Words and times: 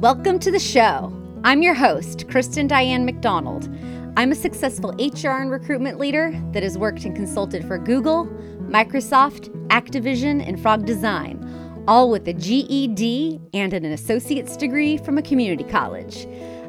Welcome 0.00 0.38
to 0.38 0.50
the 0.50 0.58
show. 0.58 1.12
I'm 1.44 1.60
your 1.60 1.74
host, 1.74 2.26
Kristen 2.30 2.66
Diane 2.66 3.04
McDonald. 3.04 3.68
I'm 4.16 4.32
a 4.32 4.34
successful 4.34 4.92
HR 4.98 5.42
and 5.42 5.50
recruitment 5.50 5.98
leader 5.98 6.32
that 6.52 6.62
has 6.62 6.78
worked 6.78 7.04
and 7.04 7.14
consulted 7.14 7.66
for 7.66 7.76
Google, 7.76 8.24
Microsoft, 8.62 9.50
Activision, 9.66 10.42
and 10.48 10.58
Frog 10.58 10.86
Design, 10.86 11.84
all 11.86 12.08
with 12.08 12.26
a 12.28 12.32
GED 12.32 13.42
and 13.52 13.74
an 13.74 13.84
associate's 13.84 14.56
degree 14.56 14.96
from 14.96 15.18
a 15.18 15.22
community 15.22 15.64
college. 15.64 16.26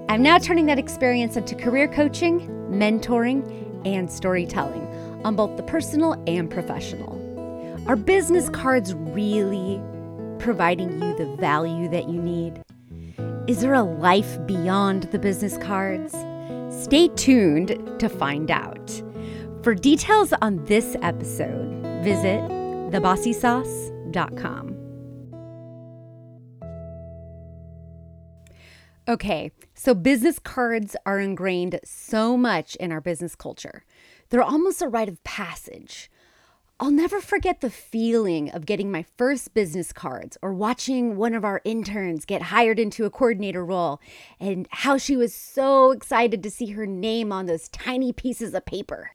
I'm 0.09 0.21
now 0.21 0.37
turning 0.37 0.65
that 0.65 0.77
experience 0.77 1.37
into 1.37 1.55
career 1.55 1.87
coaching, 1.87 2.49
mentoring, 2.69 3.47
and 3.87 4.11
storytelling 4.11 4.85
on 5.23 5.37
both 5.37 5.55
the 5.55 5.63
personal 5.63 6.21
and 6.27 6.51
professional. 6.51 7.15
Are 7.87 7.95
business 7.95 8.49
cards 8.49 8.93
really 8.93 9.81
providing 10.37 11.01
you 11.01 11.15
the 11.15 11.33
value 11.37 11.87
that 11.91 12.09
you 12.09 12.21
need? 12.21 12.61
Is 13.47 13.61
there 13.61 13.73
a 13.73 13.81
life 13.81 14.37
beyond 14.45 15.03
the 15.05 15.17
business 15.17 15.57
cards? 15.57 16.13
Stay 16.83 17.07
tuned 17.15 17.99
to 17.99 18.07
find 18.07 18.51
out. 18.51 19.01
For 19.63 19.73
details 19.73 20.31
on 20.43 20.63
this 20.65 20.95
episode, 21.01 21.83
visit 22.03 22.39
thebossysauce.com. 22.91 24.77
Okay, 29.07 29.51
so 29.73 29.95
business 29.95 30.37
cards 30.37 30.95
are 31.07 31.19
ingrained 31.19 31.79
so 31.83 32.37
much 32.37 32.75
in 32.75 32.91
our 32.91 33.01
business 33.01 33.35
culture. 33.35 33.83
They're 34.29 34.43
almost 34.43 34.83
a 34.83 34.87
rite 34.87 35.09
of 35.09 35.23
passage. 35.23 36.11
I'll 36.83 36.89
never 36.89 37.21
forget 37.21 37.61
the 37.61 37.69
feeling 37.69 38.49
of 38.49 38.65
getting 38.65 38.91
my 38.91 39.05
first 39.15 39.53
business 39.53 39.93
cards 39.93 40.35
or 40.41 40.51
watching 40.51 41.15
one 41.15 41.35
of 41.35 41.45
our 41.45 41.61
interns 41.63 42.25
get 42.25 42.41
hired 42.41 42.79
into 42.79 43.05
a 43.05 43.11
coordinator 43.11 43.63
role 43.63 44.01
and 44.39 44.67
how 44.71 44.97
she 44.97 45.15
was 45.15 45.31
so 45.31 45.91
excited 45.91 46.41
to 46.41 46.49
see 46.49 46.71
her 46.71 46.87
name 46.87 47.31
on 47.31 47.45
those 47.45 47.69
tiny 47.69 48.11
pieces 48.11 48.55
of 48.55 48.65
paper. 48.65 49.11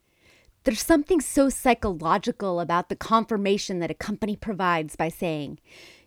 There's 0.63 0.81
something 0.81 1.21
so 1.21 1.49
psychological 1.49 2.61
about 2.61 2.89
the 2.89 2.95
confirmation 2.95 3.81
that 3.81 3.91
a 3.91 3.95
company 3.95 4.37
provides 4.37 4.95
by 4.95 5.09
saying, 5.09 5.59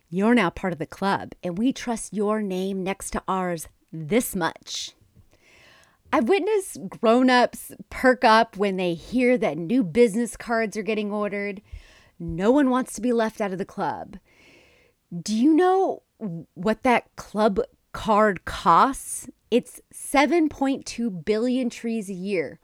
You're 0.09 0.35
now 0.35 0.49
part 0.49 0.71
of 0.71 0.79
the 0.79 0.85
club, 0.85 1.33
and 1.43 1.57
we 1.57 1.73
trust 1.73 2.13
your 2.13 2.41
name 2.41 2.85
next 2.85 3.11
to 3.11 3.23
ours 3.27 3.67
this 3.91 4.33
much. 4.33 4.93
I've 6.11 6.27
witnessed 6.27 6.89
grown-ups 6.89 7.73
perk 7.89 8.23
up 8.23 8.57
when 8.57 8.77
they 8.77 8.95
hear 8.95 9.37
that 9.37 9.57
new 9.57 9.83
business 9.83 10.35
cards 10.35 10.75
are 10.75 10.83
getting 10.83 11.11
ordered. 11.11 11.61
No 12.17 12.51
one 12.51 12.69
wants 12.69 12.93
to 12.93 13.01
be 13.01 13.13
left 13.13 13.39
out 13.39 13.51
of 13.51 13.59
the 13.59 13.65
club. 13.65 14.17
Do 15.21 15.35
you 15.35 15.53
know 15.53 16.01
what 16.55 16.83
that 16.83 17.15
club 17.15 17.59
card 17.93 18.43
costs? 18.45 19.29
It's 19.51 19.81
7.2 19.93 21.25
billion 21.25 21.69
trees 21.69 22.09
a 22.09 22.13
year. 22.13 22.59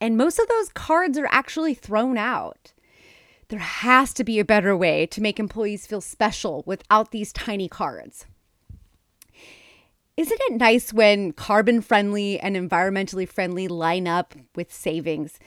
And 0.00 0.16
most 0.16 0.38
of 0.38 0.48
those 0.48 0.68
cards 0.68 1.16
are 1.16 1.28
actually 1.30 1.74
thrown 1.74 2.18
out. 2.18 2.72
There 3.48 3.58
has 3.58 4.12
to 4.14 4.24
be 4.24 4.38
a 4.38 4.44
better 4.44 4.76
way 4.76 5.06
to 5.06 5.20
make 5.20 5.38
employees 5.38 5.86
feel 5.86 6.00
special 6.00 6.62
without 6.66 7.10
these 7.10 7.32
tiny 7.32 7.68
cards. 7.68 8.26
Isn't 10.16 10.40
it 10.42 10.58
nice 10.58 10.92
when 10.92 11.32
carbon 11.32 11.80
friendly 11.80 12.38
and 12.38 12.54
environmentally 12.54 13.28
friendly 13.28 13.66
line 13.66 14.06
up 14.06 14.36
with 14.54 14.72
savings? 14.72 15.40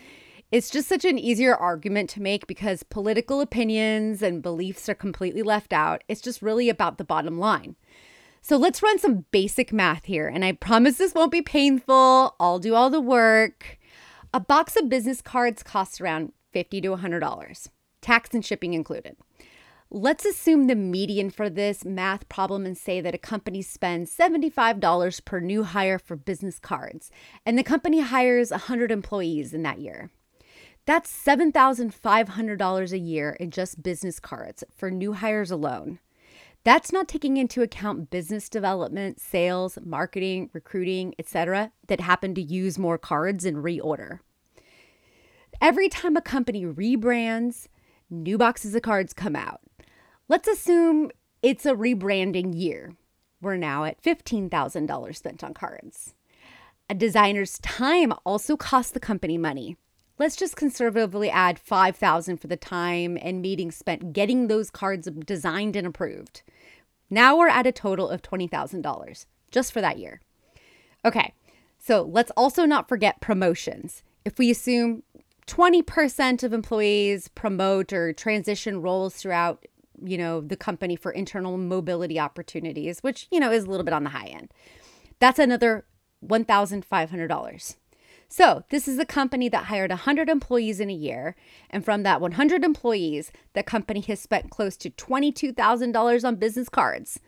It's 0.52 0.70
just 0.70 0.90
such 0.90 1.06
an 1.06 1.18
easier 1.18 1.56
argument 1.56 2.10
to 2.12 2.22
make 2.22 2.48
because 2.48 2.84
political 2.84 3.40
opinions 3.40 4.22
and 4.22 4.42
beliefs 4.42 4.90
are 4.90 4.96
completely 4.96 5.42
left 5.42 5.72
out. 5.72 6.04
It's 6.10 6.20
just 6.20 6.42
really 6.42 6.68
about 6.68 6.98
the 6.98 7.06
bottom 7.06 7.40
line. 7.40 7.78
So 8.42 8.58
let's 8.58 8.84
run 8.84 9.00
some 9.00 9.24
basic 9.32 9.72
math 9.72 10.04
here, 10.04 10.28
and 10.28 10.44
I 10.44 10.52
promise 10.52 10.98
this 10.98 11.14
won't 11.14 11.32
be 11.32 11.42
painful. 11.42 12.36
I'll 12.38 12.60
do 12.60 12.76
all 12.76 12.90
the 12.90 13.00
work. 13.00 13.80
A 14.34 14.42
box 14.42 14.76
of 14.76 14.90
business 14.90 15.22
cards 15.22 15.64
costs 15.64 16.02
around 16.02 16.34
50 16.52 16.82
to 16.82 16.90
$100, 16.90 17.68
tax 18.02 18.34
and 18.34 18.44
shipping 18.44 18.74
included. 18.74 19.16
Let's 19.90 20.26
assume 20.26 20.68
the 20.68 20.76
median 20.76 21.30
for 21.30 21.50
this 21.50 21.86
math 21.86 22.28
problem 22.28 22.66
and 22.66 22.78
say 22.78 23.00
that 23.00 23.16
a 23.16 23.18
company 23.18 23.62
spends 23.62 24.14
$75 24.14 25.24
per 25.24 25.40
new 25.40 25.64
hire 25.64 25.98
for 25.98 26.18
business 26.18 26.60
cards, 26.60 27.10
and 27.46 27.58
the 27.58 27.64
company 27.64 28.02
hires 28.02 28.52
100 28.52 28.92
employees 28.92 29.54
in 29.54 29.64
that 29.64 29.80
year. 29.80 30.10
That's 30.86 31.10
$7,500 31.10 32.92
a 32.92 32.98
year 33.00 33.38
in 33.40 33.50
just 33.50 33.82
business 33.82 34.20
cards 34.20 34.62
for 34.76 34.92
new 34.92 35.14
hires 35.14 35.52
alone. 35.52 36.00
That's 36.66 36.92
not 36.92 37.08
taking 37.08 37.38
into 37.38 37.62
account 37.62 38.10
business 38.10 38.50
development, 38.50 39.22
sales, 39.22 39.78
marketing, 39.82 40.50
recruiting, 40.52 41.16
etc., 41.18 41.72
that 41.88 42.02
happen 42.02 42.36
to 42.36 42.42
use 42.42 42.78
more 42.78 42.98
cards 42.98 43.46
and 43.46 43.64
reorder. 43.64 44.20
Every 45.62 45.88
time 45.88 46.18
a 46.18 46.22
company 46.22 46.66
rebrands, 46.66 47.68
new 48.10 48.38
boxes 48.38 48.76
of 48.76 48.82
cards 48.82 49.14
come 49.14 49.36
out. 49.38 49.62
Let's 50.30 50.50
assume 50.50 51.10
it's 51.42 51.66
a 51.66 51.74
rebranding 51.74 52.54
year. 52.54 52.98
We're 53.42 53.56
now 53.56 53.86
at 53.86 54.04
$15,000 54.04 55.16
spent 55.16 55.42
on 55.42 55.54
cards. 55.54 56.16
A 56.90 56.96
designer's 56.96 57.60
time 57.60 58.12
also 58.26 58.58
costs 58.58 58.92
the 58.92 59.00
company 59.00 59.38
money. 59.38 59.78
Let's 60.20 60.36
just 60.36 60.58
conservatively 60.58 61.30
add 61.30 61.58
5,000 61.58 62.38
for 62.42 62.48
the 62.48 62.58
time 62.58 63.18
and 63.22 63.42
meetings 63.42 63.78
spent 63.78 64.12
getting 64.12 64.48
those 64.48 64.70
cards 64.70 65.08
designed 65.26 65.78
and 65.78 65.88
approved. 65.88 66.42
Now 67.10 67.38
we're 67.38 67.48
at 67.48 67.68
a 67.68 67.72
total 67.72 68.10
of 68.10 68.22
$20,000 68.22 69.26
just 69.50 69.72
for 69.72 69.80
that 69.80 69.98
year. 69.98 70.20
Okay. 71.06 71.34
So, 71.80 72.02
let's 72.02 72.32
also 72.36 72.66
not 72.66 72.90
forget 72.90 73.22
promotions. 73.22 74.04
If 74.26 74.38
we 74.38 74.52
assume 74.52 75.04
20% 75.46 76.44
of 76.44 76.52
employees 76.52 77.30
promote 77.30 77.94
or 77.94 78.12
transition 78.12 78.82
roles 78.82 79.16
throughout 79.16 79.66
you 80.04 80.18
know, 80.18 80.42
the 80.42 80.58
company 80.58 80.96
for 80.96 81.12
internal 81.12 81.58
mobility 81.58 82.20
opportunities, 82.20 83.00
which, 83.00 83.28
you 83.32 83.40
know, 83.40 83.52
is 83.52 83.66
a 83.66 83.70
little 83.70 83.84
bit 83.84 83.94
on 83.94 84.04
the 84.04 84.12
high 84.12 84.28
end. 84.28 84.52
That's 85.20 85.40
another 85.40 85.86
$1,500. 86.26 87.76
So, 88.30 88.64
this 88.70 88.88
is 88.90 89.00
a 89.00 89.06
company 89.06 89.48
that 89.50 89.66
hired 89.66 89.90
100 89.90 90.28
employees 90.28 90.80
in 90.80 90.90
a 90.90 90.94
year. 90.94 91.36
And 91.70 91.86
from 91.86 92.04
that 92.04 92.20
100 92.20 92.64
employees, 92.64 93.32
the 93.54 93.64
company 93.64 94.02
has 94.02 94.20
spent 94.20 94.52
close 94.52 94.76
to 94.78 94.90
$22,000 94.90 96.28
on 96.28 96.36
business 96.36 96.68
cards. 96.68 97.20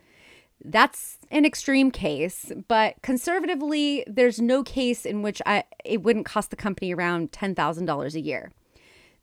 That's 0.62 1.18
an 1.30 1.46
extreme 1.46 1.90
case, 1.90 2.52
but 2.68 2.96
conservatively, 3.02 4.04
there's 4.06 4.40
no 4.40 4.62
case 4.62 5.06
in 5.06 5.22
which 5.22 5.40
I, 5.46 5.64
it 5.86 6.02
wouldn't 6.02 6.26
cost 6.26 6.50
the 6.50 6.56
company 6.56 6.92
around 6.92 7.32
$10,000 7.32 8.14
a 8.14 8.20
year. 8.20 8.52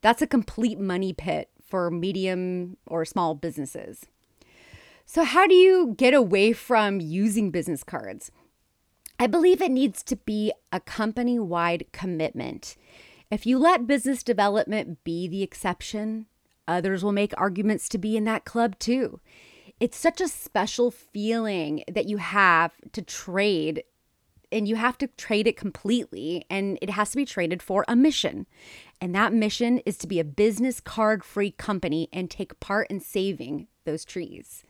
That's 0.02 0.24
a 0.24 0.28
complete 0.28 0.80
money 0.80 1.14
pit 1.14 1.50
for 1.68 1.92
medium 1.92 2.78
or 2.88 3.06
small 3.06 3.36
businesses. 3.36 4.06
So, 5.06 5.24
how 5.24 5.48
do 5.48 5.56
you 5.56 5.96
get 5.98 6.14
away 6.14 6.54
from 6.54 7.00
using 7.00 7.52
business 7.52 7.84
cards? 7.84 8.32
I 9.20 9.28
believe 9.28 9.62
it 9.62 9.72
needs 9.72 10.04
to 10.04 10.16
be 10.16 10.52
a 10.72 10.80
company 10.80 11.40
wide 11.40 11.86
commitment. 11.92 12.76
If 13.32 13.46
you 13.46 13.58
let 13.58 13.88
business 13.88 14.22
development 14.24 15.04
be 15.04 15.28
the 15.28 15.44
exception, 15.44 16.28
others 16.68 17.04
will 17.04 17.12
make 17.12 17.34
arguments 17.38 17.90
to 17.90 17.98
be 17.98 18.16
in 18.16 18.26
that 18.26 18.46
club 18.46 18.78
too. 18.80 19.20
It's 19.80 19.98
such 19.98 20.22
a 20.22 20.28
special 20.28 20.92
feeling 20.92 21.84
that 21.88 22.08
you 22.08 22.18
have 22.18 22.74
to 22.94 23.02
trade 23.02 23.84
and 24.52 24.68
you 24.68 24.76
have 24.76 24.98
to 25.00 25.08
trade 25.08 25.48
it 25.48 25.58
completely 25.58 26.46
and 26.50 26.80
it 26.82 26.90
has 26.92 27.12
to 27.12 27.18
be 27.18 27.26
traded 27.26 27.62
for 27.62 27.86
a 27.88 27.96
mission. 27.96 28.46
And 29.00 29.14
that 29.14 29.34
mission 29.34 29.80
is 29.80 29.98
to 30.00 30.08
be 30.08 30.20
a 30.20 30.24
business 30.24 30.80
card 30.80 31.24
free 31.24 31.52
company 31.52 32.10
and 32.12 32.30
take 32.30 32.60
part 32.60 32.88
in 32.90 33.00
saving 33.00 33.68
those 33.86 34.04
trees. 34.04 34.64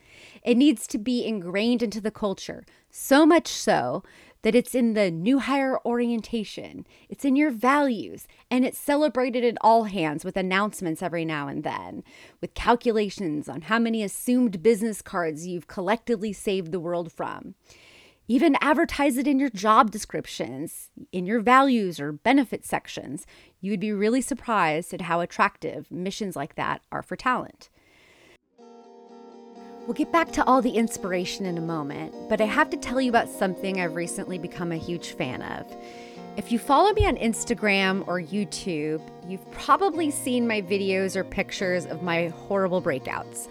It 0.44 0.56
needs 0.56 0.88
to 0.88 0.98
be 0.98 1.26
ingrained 1.26 1.82
into 1.82 2.02
the 2.02 2.12
culture, 2.12 2.66
so 2.90 3.26
much 3.26 3.48
so 3.48 4.04
that 4.44 4.56
it's 4.56 4.76
in 4.76 4.94
the 4.94 5.10
new 5.10 5.40
hire 5.40 5.80
orientation, 5.86 6.86
it's 7.10 7.26
in 7.26 7.36
your 7.36 7.52
values, 7.52 8.28
and 8.52 8.64
it's 8.64 8.78
celebrated 8.78 9.44
at 9.44 9.58
all 9.62 9.86
hands 9.86 10.24
with 10.24 10.38
announcements 10.38 11.02
every 11.02 11.26
now 11.26 11.48
and 11.48 11.64
then, 11.64 12.04
with 12.40 12.54
calculations 12.54 13.50
on 13.50 13.62
how 13.64 13.80
many 13.80 14.04
assumed 14.04 14.62
business 14.62 15.02
cards 15.02 15.48
you've 15.48 15.68
collectively 15.68 16.32
saved 16.32 16.72
the 16.72 16.80
world 16.80 17.12
from. 17.12 17.56
Even 18.30 18.58
advertise 18.60 19.18
it 19.18 19.26
in 19.26 19.40
your 19.40 19.50
job 19.50 19.90
descriptions, 19.90 20.90
in 21.14 21.26
your 21.26 21.40
values 21.40 21.98
or 21.98 22.12
benefit 22.12 22.66
sections. 22.66 23.26
You 23.62 23.72
would 23.72 23.80
be 23.80 23.94
really 23.94 24.20
surprised 24.20 24.94
at 24.94 25.02
how 25.02 25.22
attractive 25.22 25.90
missions 25.90 26.36
like 26.36 26.56
that 26.56 26.82
are 26.92 27.02
for 27.02 27.16
talent. 27.16 27.70
We'll 29.86 29.94
get 29.94 30.12
back 30.12 30.34
to 30.34 30.44
all 30.44 30.62
the 30.62 30.72
inspiration 30.72 31.46
in 31.46 31.58
a 31.58 31.62
moment, 31.62 32.14
but 32.28 32.42
I 32.42 32.46
have 32.46 32.70
to 32.72 32.78
tell 32.78 33.00
you 33.00 33.08
about 33.10 33.30
something 33.30 33.80
I've 33.80 33.96
recently 33.96 34.38
become 34.38 34.74
a 34.74 34.78
huge 34.78 35.12
fan 35.12 35.42
of. 35.42 35.66
If 36.36 36.52
you 36.52 36.60
follow 36.60 36.92
me 36.92 37.06
on 37.06 37.16
Instagram 37.16 38.06
or 38.06 38.22
YouTube, 38.22 39.02
you've 39.26 39.50
probably 39.54 40.12
seen 40.12 40.46
my 40.46 40.62
videos 40.62 41.16
or 41.16 41.24
pictures 41.24 41.86
of 41.86 42.04
my 42.04 42.28
horrible 42.28 42.82
breakouts. 42.82 43.48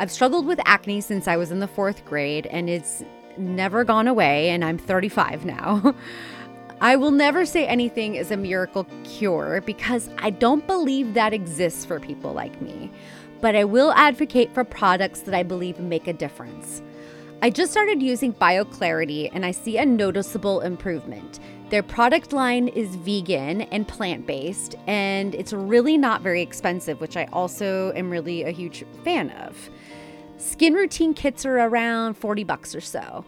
I've 0.00 0.10
struggled 0.10 0.44
with 0.44 0.60
acne 0.66 1.00
since 1.00 1.28
I 1.28 1.36
was 1.36 1.52
in 1.52 1.60
the 1.60 1.68
fourth 1.68 2.04
grade, 2.04 2.46
and 2.48 2.68
it's 2.68 3.04
never 3.38 3.84
gone 3.84 4.08
away, 4.08 4.50
and 4.50 4.64
I'm 4.64 4.78
35 4.78 5.44
now. 5.44 5.94
I 6.80 6.96
will 6.96 7.10
never 7.10 7.46
say 7.46 7.66
anything 7.66 8.16
is 8.16 8.30
a 8.30 8.36
miracle 8.36 8.86
cure 9.04 9.62
because 9.62 10.10
I 10.18 10.28
don't 10.28 10.66
believe 10.66 11.14
that 11.14 11.32
exists 11.32 11.86
for 11.86 11.98
people 11.98 12.34
like 12.34 12.60
me. 12.60 12.90
But 13.40 13.56
I 13.56 13.64
will 13.64 13.92
advocate 13.92 14.52
for 14.52 14.62
products 14.62 15.20
that 15.20 15.34
I 15.34 15.42
believe 15.42 15.78
make 15.78 16.06
a 16.06 16.12
difference. 16.12 16.82
I 17.40 17.50
just 17.50 17.72
started 17.72 18.02
using 18.02 18.32
BioClarity 18.34 19.30
and 19.32 19.44
I 19.44 19.52
see 19.52 19.78
a 19.78 19.86
noticeable 19.86 20.60
improvement. 20.60 21.38
Their 21.70 21.82
product 21.82 22.32
line 22.32 22.68
is 22.68 22.94
vegan 22.96 23.62
and 23.62 23.88
plant 23.88 24.26
based, 24.26 24.76
and 24.86 25.34
it's 25.34 25.52
really 25.52 25.98
not 25.98 26.22
very 26.22 26.40
expensive, 26.40 27.00
which 27.00 27.16
I 27.16 27.24
also 27.32 27.92
am 27.94 28.08
really 28.10 28.44
a 28.44 28.50
huge 28.50 28.84
fan 29.02 29.30
of. 29.30 29.70
Skin 30.38 30.74
routine 30.74 31.14
kits 31.14 31.46
are 31.46 31.58
around 31.58 32.14
40 32.14 32.44
bucks 32.44 32.74
or 32.74 32.80
so. 32.80 33.24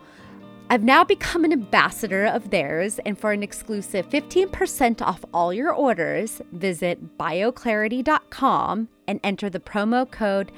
I've 0.70 0.84
now 0.84 1.02
become 1.02 1.44
an 1.44 1.52
ambassador 1.52 2.26
of 2.26 2.50
theirs, 2.50 3.00
and 3.06 3.18
for 3.18 3.32
an 3.32 3.42
exclusive 3.42 4.06
15% 4.10 5.00
off 5.00 5.24
all 5.32 5.52
your 5.52 5.72
orders, 5.72 6.42
visit 6.52 7.16
bioclarity.com 7.16 8.88
and 9.06 9.20
enter 9.24 9.48
the 9.48 9.60
promo 9.60 10.10
code 10.10 10.52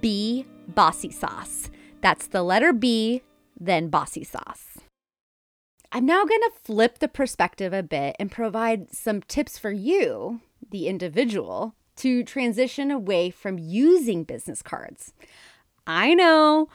B 0.00 0.44
Bossy 0.68 1.10
Sauce. 1.10 1.70
That's 2.02 2.26
the 2.26 2.42
letter 2.42 2.74
B, 2.74 3.22
then 3.58 3.88
Bossy 3.88 4.24
Sauce. 4.24 4.78
I'm 5.90 6.04
now 6.04 6.24
going 6.26 6.40
to 6.40 6.52
flip 6.62 6.98
the 6.98 7.08
perspective 7.08 7.72
a 7.72 7.82
bit 7.82 8.16
and 8.18 8.30
provide 8.30 8.94
some 8.94 9.22
tips 9.22 9.58
for 9.58 9.70
you, 9.70 10.40
the 10.70 10.88
individual, 10.88 11.74
to 11.96 12.24
transition 12.24 12.90
away 12.90 13.30
from 13.30 13.58
using 13.58 14.24
business 14.24 14.60
cards. 14.60 15.14
I 15.86 16.14
know 16.14 16.68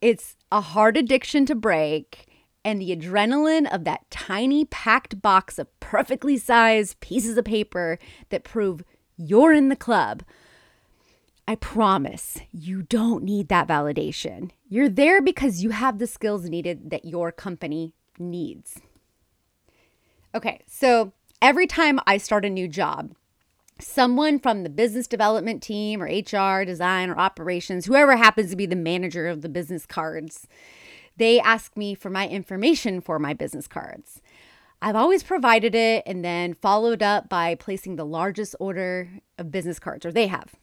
it's 0.00 0.36
a 0.50 0.60
hard 0.60 0.96
addiction 0.96 1.46
to 1.46 1.54
break, 1.54 2.26
and 2.64 2.80
the 2.80 2.94
adrenaline 2.94 3.72
of 3.72 3.84
that 3.84 4.10
tiny 4.10 4.64
packed 4.64 5.20
box 5.22 5.58
of 5.58 5.80
perfectly 5.80 6.36
sized 6.36 7.00
pieces 7.00 7.36
of 7.36 7.44
paper 7.44 7.98
that 8.30 8.44
prove 8.44 8.82
you're 9.16 9.52
in 9.52 9.68
the 9.68 9.76
club. 9.76 10.22
I 11.46 11.56
promise 11.56 12.38
you 12.52 12.82
don't 12.82 13.24
need 13.24 13.48
that 13.48 13.66
validation. 13.66 14.50
You're 14.68 14.88
there 14.88 15.20
because 15.20 15.62
you 15.62 15.70
have 15.70 15.98
the 15.98 16.06
skills 16.06 16.44
needed 16.48 16.90
that 16.90 17.04
your 17.04 17.32
company 17.32 17.94
needs. 18.18 18.80
Okay, 20.34 20.60
so 20.66 21.12
every 21.40 21.66
time 21.66 22.00
I 22.06 22.16
start 22.16 22.44
a 22.44 22.50
new 22.50 22.68
job, 22.68 23.14
someone 23.80 24.38
from 24.38 24.62
the 24.62 24.70
business 24.70 25.06
development 25.06 25.62
team 25.62 26.02
or 26.02 26.06
HR, 26.06 26.64
design, 26.64 27.10
or 27.10 27.18
operations, 27.18 27.86
whoever 27.86 28.16
happens 28.16 28.50
to 28.50 28.56
be 28.56 28.66
the 28.66 28.76
manager 28.76 29.26
of 29.26 29.42
the 29.42 29.48
business 29.48 29.86
cards, 29.86 30.46
they 31.16 31.40
ask 31.40 31.76
me 31.76 31.94
for 31.94 32.10
my 32.10 32.28
information 32.28 33.00
for 33.00 33.18
my 33.18 33.34
business 33.34 33.66
cards. 33.66 34.22
I've 34.80 34.96
always 34.96 35.22
provided 35.22 35.74
it 35.74 36.02
and 36.06 36.24
then 36.24 36.54
followed 36.54 37.02
up 37.02 37.28
by 37.28 37.54
placing 37.54 37.96
the 37.96 38.04
largest 38.04 38.56
order 38.58 39.08
of 39.38 39.52
business 39.52 39.78
cards, 39.78 40.04
or 40.04 40.10
they 40.10 40.26
have, 40.26 40.56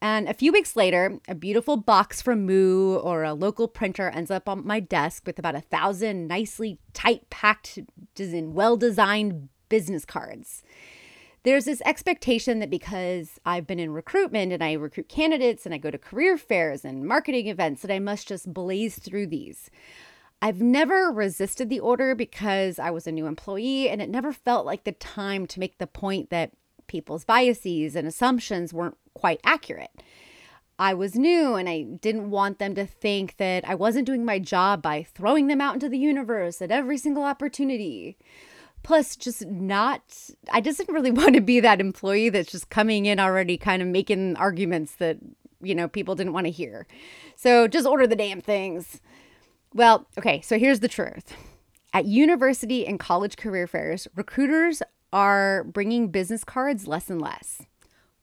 and 0.00 0.28
a 0.28 0.34
few 0.34 0.52
weeks 0.52 0.76
later, 0.76 1.18
a 1.26 1.34
beautiful 1.34 1.76
box 1.76 2.20
from 2.20 2.44
Moo 2.44 2.96
or 2.96 3.24
a 3.24 3.32
local 3.32 3.66
printer 3.66 4.10
ends 4.10 4.30
up 4.30 4.48
on 4.48 4.66
my 4.66 4.78
desk 4.78 5.22
with 5.26 5.38
about 5.38 5.54
a 5.54 5.60
thousand 5.60 6.28
nicely 6.28 6.78
tight 6.92 7.28
packed, 7.30 7.78
well 8.18 8.76
designed 8.76 9.48
business 9.68 10.04
cards. 10.04 10.62
There's 11.46 11.66
this 11.66 11.80
expectation 11.84 12.58
that 12.58 12.70
because 12.70 13.38
I've 13.46 13.68
been 13.68 13.78
in 13.78 13.92
recruitment 13.92 14.52
and 14.52 14.64
I 14.64 14.72
recruit 14.72 15.08
candidates 15.08 15.64
and 15.64 15.72
I 15.72 15.78
go 15.78 15.92
to 15.92 15.96
career 15.96 16.36
fairs 16.36 16.84
and 16.84 17.06
marketing 17.06 17.46
events, 17.46 17.82
that 17.82 17.90
I 17.92 18.00
must 18.00 18.26
just 18.26 18.52
blaze 18.52 18.98
through 18.98 19.28
these. 19.28 19.70
I've 20.42 20.60
never 20.60 21.12
resisted 21.12 21.70
the 21.70 21.78
order 21.78 22.16
because 22.16 22.80
I 22.80 22.90
was 22.90 23.06
a 23.06 23.12
new 23.12 23.28
employee 23.28 23.88
and 23.88 24.02
it 24.02 24.10
never 24.10 24.32
felt 24.32 24.66
like 24.66 24.82
the 24.82 24.90
time 24.90 25.46
to 25.46 25.60
make 25.60 25.78
the 25.78 25.86
point 25.86 26.30
that 26.30 26.50
people's 26.88 27.24
biases 27.24 27.94
and 27.94 28.08
assumptions 28.08 28.74
weren't 28.74 28.98
quite 29.14 29.40
accurate. 29.44 30.02
I 30.80 30.94
was 30.94 31.14
new 31.14 31.54
and 31.54 31.68
I 31.68 31.82
didn't 31.82 32.30
want 32.32 32.58
them 32.58 32.74
to 32.74 32.86
think 32.86 33.36
that 33.36 33.64
I 33.68 33.76
wasn't 33.76 34.06
doing 34.06 34.24
my 34.24 34.40
job 34.40 34.82
by 34.82 35.04
throwing 35.04 35.46
them 35.46 35.60
out 35.60 35.74
into 35.74 35.88
the 35.88 35.96
universe 35.96 36.60
at 36.60 36.72
every 36.72 36.98
single 36.98 37.22
opportunity. 37.22 38.18
Plus, 38.86 39.16
just 39.16 39.44
not, 39.46 40.00
I 40.52 40.60
just 40.60 40.78
didn't 40.78 40.94
really 40.94 41.10
want 41.22 41.34
to 41.34 41.40
be 41.40 41.58
that 41.58 41.80
employee 41.80 42.28
that's 42.28 42.52
just 42.52 42.70
coming 42.70 43.06
in 43.06 43.18
already 43.18 43.58
kind 43.58 43.82
of 43.82 43.88
making 43.88 44.36
arguments 44.36 44.94
that, 44.96 45.18
you 45.60 45.74
know, 45.74 45.88
people 45.88 46.14
didn't 46.14 46.32
want 46.32 46.46
to 46.46 46.52
hear. 46.52 46.86
So 47.34 47.66
just 47.66 47.84
order 47.84 48.06
the 48.06 48.14
damn 48.14 48.40
things. 48.40 49.00
Well, 49.74 50.06
okay, 50.16 50.40
so 50.40 50.56
here's 50.56 50.78
the 50.78 50.86
truth. 50.86 51.34
At 51.92 52.04
university 52.04 52.86
and 52.86 53.00
college 53.00 53.36
career 53.36 53.66
fairs, 53.66 54.06
recruiters 54.14 54.84
are 55.12 55.64
bringing 55.64 56.06
business 56.06 56.44
cards 56.44 56.86
less 56.86 57.10
and 57.10 57.20
less. 57.20 57.62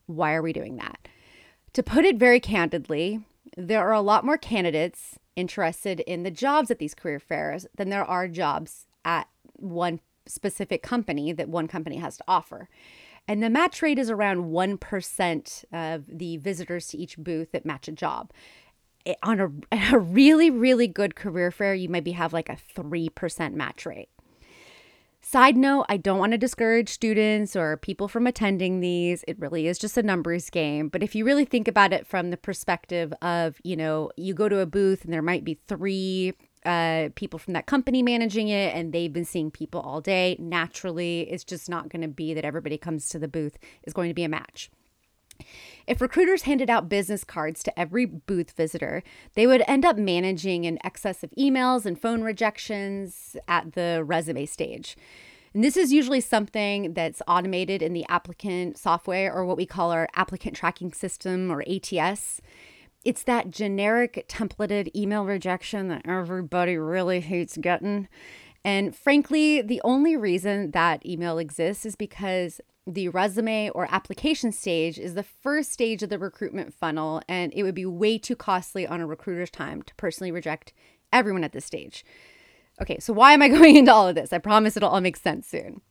Why 0.06 0.34
are 0.34 0.42
we 0.42 0.54
doing 0.54 0.78
that? 0.78 1.10
To 1.74 1.84
put 1.84 2.06
it 2.06 2.16
very 2.16 2.40
candidly, 2.40 3.20
there 3.58 3.82
are 3.82 3.92
a 3.92 4.00
lot 4.00 4.24
more 4.24 4.38
candidates 4.38 5.20
interested 5.36 6.00
in 6.00 6.24
the 6.24 6.32
jobs 6.32 6.72
at 6.72 6.80
these 6.80 6.96
career 6.96 7.20
fairs 7.20 7.68
than 7.76 7.90
there 7.90 8.06
are 8.06 8.30
jobs 8.30 8.88
at 9.04 9.28
one 9.56 10.00
specific 10.28 10.84
company 10.84 11.32
that 11.34 11.50
one 11.50 11.68
company 11.68 11.98
has 11.98 12.18
to 12.18 12.24
offer. 12.28 12.70
And 13.28 13.42
the 13.42 13.50
match 13.50 13.82
rate 13.82 14.00
is 14.00 14.10
around 14.10 14.52
1% 14.52 15.66
of 15.72 16.06
the 16.08 16.38
visitors 16.38 16.88
to 16.90 16.98
each 16.98 17.18
booth 17.18 17.52
that 17.54 17.66
match 17.66 17.88
a 17.88 17.92
job. 17.92 18.32
It, 19.06 19.18
on 19.24 19.40
a, 19.40 19.52
a 19.94 20.00
really, 20.00 20.50
really 20.50 20.88
good 20.88 21.16
career 21.16 21.52
fair, 21.52 21.74
you 21.74 21.90
maybe 21.90 22.12
have 22.12 22.34
like 22.34 22.50
a 22.50 22.58
3% 22.76 23.54
match 23.54 23.86
rate. 23.86 24.10
Side 25.26 25.56
note, 25.56 25.86
I 25.88 25.96
don't 25.96 26.20
want 26.20 26.34
to 26.34 26.38
discourage 26.38 26.90
students 26.90 27.56
or 27.56 27.78
people 27.78 28.10
from 28.10 28.28
attending 28.28 28.82
these. 28.82 29.24
It 29.26 29.40
really 29.40 29.68
is 29.68 29.80
just 29.80 29.98
a 29.98 30.04
numbers 30.04 30.50
game. 30.50 30.90
But 30.90 31.02
if 31.02 31.16
you 31.16 31.24
really 31.24 31.46
think 31.46 31.70
about 31.70 31.94
it 31.94 32.06
from 32.06 32.30
the 32.30 32.36
perspective 32.36 33.14
of, 33.22 33.56
you 33.64 33.78
know, 33.78 34.12
you 34.18 34.34
go 34.34 34.50
to 34.50 34.60
a 34.60 34.66
booth 34.66 35.06
and 35.06 35.14
there 35.14 35.22
might 35.22 35.46
be 35.46 35.58
three 35.66 36.34
uh, 36.66 37.10
people 37.16 37.40
from 37.40 37.54
that 37.54 37.66
company 37.66 38.04
managing 38.04 38.48
it 38.48 38.74
and 38.76 38.94
they've 38.94 39.12
been 39.12 39.26
seeing 39.26 39.52
people 39.52 39.82
all 39.82 40.02
day, 40.02 40.36
naturally, 40.40 41.22
it's 41.22 41.44
just 41.44 41.70
not 41.70 41.90
going 41.90 42.02
to 42.02 42.08
be 42.08 42.34
that 42.34 42.46
everybody 42.46 42.78
comes 42.78 43.10
to 43.10 43.20
the 43.20 43.28
booth 43.28 43.58
is 43.84 43.94
going 43.94 44.10
to 44.10 44.14
be 44.14 44.24
a 44.24 44.30
match. 44.30 44.70
If 45.88 46.00
recruiters 46.00 46.44
handed 46.44 46.70
out 46.70 46.90
business 46.90 47.24
cards 47.24 47.64
to 47.64 47.80
every 47.80 48.06
booth 48.06 48.52
visitor, 48.52 49.04
they 49.34 49.46
would 49.48 49.64
end 49.68 49.84
up 49.84 49.98
managing 49.98 50.66
an 50.66 50.80
excess 50.84 51.24
of 51.24 51.32
emails 51.32 51.86
and 51.86 52.00
phone 52.00 52.22
rejections 52.22 53.36
at 53.48 53.74
the 53.74 54.04
resume 54.06 54.46
stage. 54.46 54.96
And 55.54 55.64
this 55.64 55.78
is 55.78 55.94
usually 55.94 56.22
something 56.22 56.94
that's 56.94 57.22
automated 57.28 57.82
in 57.82 57.94
the 57.94 58.06
applicant 58.10 58.78
software 58.78 59.32
or 59.32 59.46
what 59.46 59.58
we 59.58 59.66
call 59.66 59.92
our 59.92 60.08
applicant 60.16 60.56
tracking 60.56 60.94
system 60.94 61.52
or 61.52 61.64
ATS. 61.68 62.42
It's 63.04 63.24
that 63.24 63.52
generic 63.52 64.26
templated 64.30 64.96
email 64.96 65.26
rejection 65.26 65.90
that 65.90 66.04
everybody 66.06 66.78
really 66.78 67.20
hates 67.20 67.58
getting. 67.58 68.08
And 68.64 68.96
frankly, 68.96 69.62
the 69.62 69.82
only 69.84 70.16
reason 70.16 70.72
that 70.72 71.06
email 71.06 71.38
exists 71.38 71.86
is 71.86 71.96
because 71.96 72.62
the 72.86 73.10
resume 73.10 73.70
or 73.70 73.88
application 73.90 74.52
stage 74.52 74.98
is 74.98 75.16
the 75.16 75.24
first 75.24 75.72
stage 75.72 76.04
of 76.04 76.10
the 76.10 76.20
recruitment 76.20 76.74
funnel, 76.74 77.22
and 77.28 77.54
it 77.56 77.64
would 77.64 77.76
be 77.76 77.86
way 77.86 78.18
too 78.18 78.36
costly 78.36 78.86
on 78.86 79.02
a 79.02 79.08
recruiter's 79.08 79.50
time 79.50 79.82
to 79.84 79.96
personally 79.96 80.32
reject 80.32 80.74
everyone 81.12 81.44
at 81.44 81.54
this 81.54 81.66
stage. 81.66 82.06
Okay, 82.82 83.00
so 83.00 83.14
why 83.14 83.34
am 83.34 83.42
I 83.42 83.48
going 83.50 83.76
into 83.76 83.94
all 83.94 84.08
of 84.08 84.16
this? 84.16 84.34
I 84.34 84.38
promise 84.38 84.76
it'll 84.76 84.90
all 84.90 85.02
make 85.02 85.18
sense 85.18 85.48
soon. 85.48 85.82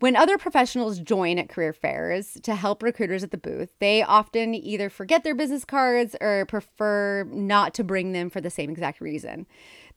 When 0.00 0.14
other 0.14 0.38
professionals 0.38 1.00
join 1.00 1.38
at 1.38 1.48
career 1.48 1.72
fairs 1.72 2.38
to 2.44 2.54
help 2.54 2.84
recruiters 2.84 3.24
at 3.24 3.32
the 3.32 3.36
booth, 3.36 3.70
they 3.80 4.00
often 4.00 4.54
either 4.54 4.88
forget 4.88 5.24
their 5.24 5.34
business 5.34 5.64
cards 5.64 6.14
or 6.20 6.46
prefer 6.46 7.24
not 7.24 7.74
to 7.74 7.84
bring 7.84 8.12
them 8.12 8.30
for 8.30 8.40
the 8.40 8.48
same 8.50 8.70
exact 8.70 9.00
reason. 9.00 9.44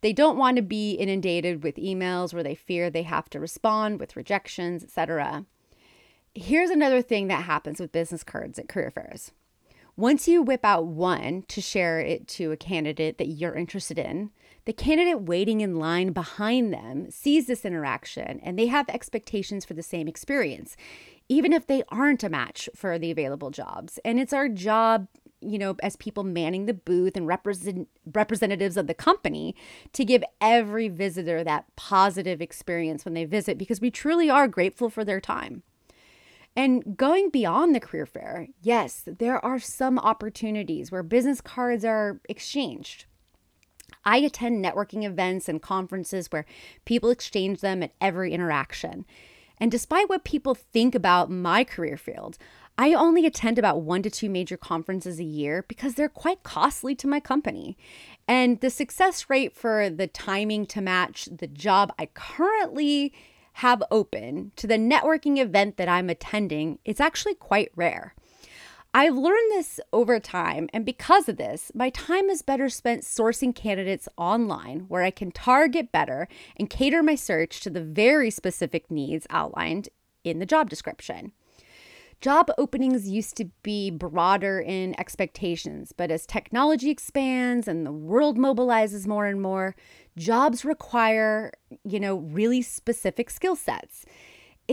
They 0.02 0.12
don't 0.12 0.40
want 0.40 0.56
to 0.56 0.64
be 0.64 0.94
inundated 0.94 1.62
with 1.62 1.76
emails 1.76 2.34
where 2.34 2.42
they 2.42 2.56
fear 2.56 2.90
they 2.90 3.04
have 3.04 3.30
to 3.30 3.40
respond 3.40 4.00
with 4.00 4.16
rejections, 4.16 4.84
etc. 4.84 5.46
Here's 6.34 6.72
another 6.72 7.04
thing 7.04 7.28
that 7.28 7.44
happens 7.44 7.80
with 7.80 7.92
business 7.92 8.24
cards 8.24 8.58
at 8.58 8.68
career 8.68 8.90
fairs. 8.90 9.32
Once 9.96 10.28
you 10.28 10.42
whip 10.42 10.66
out 10.66 10.88
one 10.88 11.44
to 11.44 11.62
share 11.62 12.00
it 12.00 12.28
to 12.28 12.52
a 12.52 12.58
candidate 12.58 13.20
that 13.20 13.28
you're 13.28 13.54
interested 13.54 14.00
in, 14.00 14.32
the 14.66 14.74
candidate 14.74 15.22
waiting 15.22 15.62
in 15.62 15.80
line 15.80 16.12
behind 16.12 16.74
them 16.74 17.10
sees 17.10 17.48
this 17.48 17.66
interaction 17.66 18.40
and 18.42 18.58
they 18.58 18.68
have 18.68 18.88
expectations 18.90 19.66
for 19.66 19.74
the 19.74 19.84
same 19.84 20.08
experience, 20.08 20.78
even 21.30 21.52
if 21.52 21.66
they 21.66 21.84
aren't 21.90 22.24
a 22.24 22.30
match 22.30 22.70
for 22.76 23.00
the 23.00 23.12
available 23.12 23.50
jobs. 23.50 24.00
And 24.06 24.20
it's 24.20 24.34
our 24.34 24.48
job, 24.48 25.08
you 25.42 25.58
know, 25.58 25.76
as 25.82 25.96
people 25.96 26.24
manning 26.24 26.68
the 26.68 26.74
booth 26.74 27.18
and 27.18 27.26
represent 27.26 27.88
representatives 28.14 28.78
of 28.78 28.86
the 28.86 28.94
company 28.94 29.56
to 29.94 30.06
give 30.06 30.24
every 30.40 30.90
visitor 30.90 31.44
that 31.44 31.66
positive 31.76 32.42
experience 32.42 33.04
when 33.04 33.16
they 33.16 33.26
visit 33.26 33.58
because 33.58 33.82
we 33.82 33.90
truly 33.90 34.30
are 34.30 34.48
grateful 34.48 34.90
for 34.90 35.04
their 35.04 35.20
time. 35.20 35.64
And 36.56 36.98
going 36.98 37.30
beyond 37.30 37.74
the 37.74 37.80
career 37.80 38.06
fair, 38.06 38.50
yes, 38.62 39.04
there 39.06 39.44
are 39.44 39.58
some 39.58 39.98
opportunities 39.98 40.92
where 40.92 41.02
business 41.02 41.40
cards 41.40 41.86
are 41.86 42.20
exchanged. 42.28 43.06
I 44.06 44.18
attend 44.18 44.64
networking 44.64 45.04
events 45.04 45.48
and 45.48 45.62
conferences 45.62 46.28
where 46.32 46.46
people 46.86 47.10
exchange 47.10 47.62
them 47.62 47.84
at 47.84 47.94
every 48.02 48.34
interaction. 48.34 49.06
And 49.58 49.72
despite 49.72 50.10
what 50.10 50.24
people 50.24 50.56
think 50.56 50.96
about 50.96 51.30
my 51.30 51.64
career 51.64 51.98
field, 51.98 52.38
I 52.78 52.94
only 52.94 53.28
attend 53.28 53.60
about 53.60 53.82
one 53.82 54.02
to 54.02 54.10
two 54.10 54.30
major 54.30 54.58
conferences 54.58 55.20
a 55.20 55.24
year 55.24 55.66
because 55.68 55.94
they're 55.94 56.10
quite 56.10 56.42
costly 56.42 56.96
to 56.96 57.08
my 57.08 57.20
company. 57.20 57.78
And 58.28 58.60
the 58.60 58.72
success 58.72 59.30
rate 59.30 59.56
for 59.56 59.90
the 59.90 60.08
timing 60.08 60.66
to 60.68 60.82
match 60.82 61.30
the 61.32 61.48
job 61.48 61.94
I 62.00 62.08
currently 62.08 63.14
have 63.54 63.84
open 63.92 64.52
to 64.56 64.66
the 64.66 64.78
networking 64.78 65.38
event 65.38 65.78
that 65.78 65.90
I'm 65.90 66.10
attending 66.10 66.80
is 66.86 67.00
actually 67.00 67.36
quite 67.36 67.72
rare. 67.76 68.16
I've 68.94 69.16
learned 69.16 69.52
this 69.52 69.80
over 69.94 70.20
time, 70.20 70.68
and 70.74 70.86
because 70.86 71.30
of 71.30 71.38
this, 71.38 71.72
my 71.74 71.92
time 71.92 72.30
is 72.30 72.42
better 72.42 72.68
spent 72.68 73.04
sourcing 73.04 73.56
candidates 73.56 74.10
online 74.18 74.82
where 74.90 75.02
I 75.02 75.12
can 75.12 75.32
target 75.32 75.94
better 75.94 76.28
and 76.58 76.70
cater 76.70 77.02
my 77.02 77.16
search 77.16 77.62
to 77.62 77.70
the 77.70 77.82
very 77.82 78.30
specific 78.30 78.92
needs 78.92 79.26
outlined 79.30 79.88
in 80.26 80.40
the 80.40 80.46
job 80.46 80.70
description. 80.70 81.32
Job 82.20 82.52
openings 82.58 83.08
used 83.08 83.38
to 83.38 83.46
be 83.64 83.90
broader 83.90 84.60
in 84.60 84.94
expectations, 85.00 85.94
but 85.96 86.12
as 86.12 86.26
technology 86.26 86.90
expands 86.90 87.70
and 87.70 87.86
the 87.86 87.94
world 87.94 88.38
mobilizes 88.38 89.08
more 89.08 89.26
and 89.26 89.42
more, 89.42 89.74
jobs 90.18 90.66
require, 90.66 91.54
you 91.86 92.00
know, 92.00 92.18
really 92.18 92.62
specific 92.62 93.30
skill 93.30 93.56
sets 93.56 94.06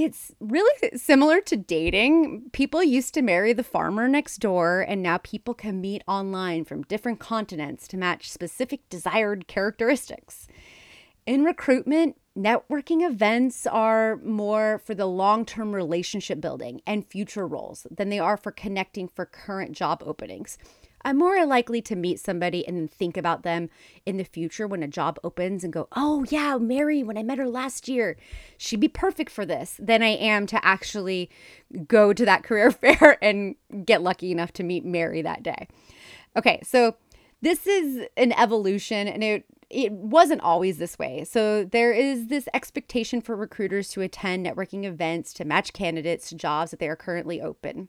it's 0.01 0.31
really 0.39 0.97
similar 0.97 1.41
to 1.41 1.57
dating. 1.57 2.51
People 2.53 2.85
used 2.85 3.15
to 3.15 3.23
marry 3.23 3.53
the 3.53 3.65
farmer 3.65 4.07
next 4.09 4.39
door, 4.39 4.85
and 4.87 5.03
now 5.03 5.19
people 5.19 5.55
can 5.55 5.81
meet 5.81 6.05
online 6.07 6.65
from 6.65 6.85
different 6.85 7.19
continents 7.19 7.89
to 7.89 7.97
match 7.97 8.31
specific 8.31 8.89
desired 8.89 9.49
characteristics. 9.49 10.47
In 11.27 11.43
recruitment, 11.43 12.15
networking 12.39 13.05
events 13.05 13.67
are 13.67 14.19
more 14.19 14.81
for 14.87 14.95
the 14.95 15.07
long 15.07 15.45
term 15.45 15.75
relationship 15.75 16.41
building 16.41 16.81
and 16.87 17.05
future 17.05 17.49
roles 17.49 17.85
than 17.91 18.09
they 18.09 18.21
are 18.21 18.37
for 18.37 18.53
connecting 18.53 19.09
for 19.09 19.27
current 19.27 19.73
job 19.73 20.05
openings. 20.07 20.59
I'm 21.03 21.19
more 21.19 21.45
likely 21.47 21.81
to 21.83 21.97
meet 21.97 22.21
somebody 22.21 22.67
and 22.67 22.91
think 22.91 23.17
about 23.17 23.43
them 23.43 23.71
in 24.05 24.17
the 24.17 24.25
future 24.25 24.67
when 24.67 24.83
a 24.83 24.89
job 24.89 25.19
opens 25.23 25.65
and 25.65 25.73
go, 25.73 25.89
oh, 25.93 26.25
yeah, 26.29 26.57
Mary, 26.59 27.03
when 27.03 27.17
I 27.17 27.23
met 27.23 27.39
her 27.39 27.49
last 27.49 27.89
year, 27.89 28.17
she'd 28.57 28.81
be 28.81 28.89
perfect 28.89 29.31
for 29.31 29.47
this, 29.47 29.79
than 29.79 30.03
I 30.03 30.09
am 30.09 30.47
to 30.47 30.65
actually 30.65 31.31
go 31.87 32.13
to 32.13 32.25
that 32.25 32.43
career 32.45 32.71
fair 32.71 33.19
and 33.23 33.55
get 33.85 34.03
lucky 34.03 34.33
enough 34.33 34.53
to 34.55 34.63
meet 34.63 34.85
Mary 34.85 35.23
that 35.23 35.43
day. 35.43 35.69
Okay, 36.37 36.61
so 36.63 36.97
this 37.41 37.67
is 37.67 38.07
an 38.17 38.33
evolution 38.33 39.09
and 39.09 39.23
it 39.23 39.45
it 39.71 39.93
wasn't 39.93 40.41
always 40.41 40.79
this 40.79 40.99
way. 40.99 41.25
So 41.25 41.63
there 41.63 41.93
is 41.93 42.29
this 42.29 42.49
expectation 42.55 43.21
for 43.21 43.37
recruiters 43.37 43.89
to 43.91 44.01
attend 44.01 44.47
networking 44.47 44.85
events 44.85 45.33
to 45.35 45.45
match 45.45 45.75
candidates 45.75 46.31
to 46.31 46.37
jobs 46.37 46.71
that 46.71 46.81
they 46.81 46.89
are 46.89 46.97
currently 46.97 47.43
open. 47.43 47.89